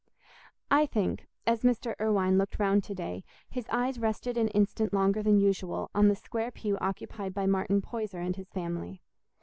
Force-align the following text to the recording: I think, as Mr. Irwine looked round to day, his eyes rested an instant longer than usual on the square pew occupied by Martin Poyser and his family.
I 0.71 0.87
think, 0.87 1.27
as 1.45 1.61
Mr. 1.61 1.93
Irwine 1.99 2.39
looked 2.39 2.57
round 2.57 2.83
to 2.85 2.95
day, 2.95 3.23
his 3.51 3.67
eyes 3.69 3.99
rested 3.99 4.35
an 4.35 4.47
instant 4.47 4.93
longer 4.93 5.21
than 5.21 5.37
usual 5.37 5.91
on 5.93 6.07
the 6.07 6.15
square 6.15 6.49
pew 6.49 6.75
occupied 6.81 7.35
by 7.35 7.45
Martin 7.45 7.83
Poyser 7.83 8.17
and 8.19 8.35
his 8.35 8.49
family. 8.49 9.03